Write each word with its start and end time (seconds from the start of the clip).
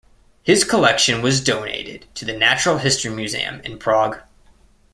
His 0.41 0.63
collection 0.63 1.21
was 1.21 1.43
donated 1.43 2.07
to 2.15 2.25
the 2.25 2.33
Natural 2.33 2.79
History 2.79 3.11
Museum 3.11 3.59
in 3.61 3.77
Prague. 3.77 4.19